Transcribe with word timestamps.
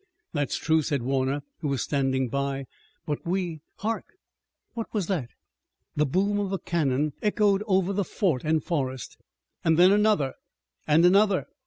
"That's 0.33 0.57
true," 0.57 0.81
said 0.81 1.03
Warner, 1.03 1.43
who 1.59 1.67
was 1.67 1.83
standing 1.83 2.27
by, 2.27 2.65
"but 3.05 3.23
we 3.23 3.61
hark, 3.75 4.13
what 4.73 4.91
was 4.95 5.05
that?" 5.05 5.29
The 5.95 6.07
boom 6.07 6.39
of 6.39 6.51
a 6.51 6.57
cannon 6.57 7.13
echoed 7.21 7.61
over 7.67 7.93
the 7.93 8.03
fort 8.03 8.43
and 8.43 8.63
forest, 8.63 9.15
and 9.63 9.77
then 9.77 9.91
another 9.91 10.33
and 10.87 11.05
another. 11.05 11.45